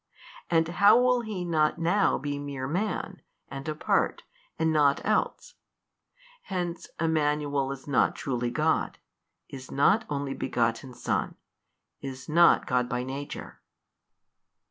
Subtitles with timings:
[0.49, 4.23] And how will he not now be mere man and apart
[4.57, 5.53] and nought else?
[6.45, 8.97] Hence Emmanuel is not truly God,
[9.47, 11.35] is not Only Begotten Son,
[12.01, 13.61] is not God by Nature.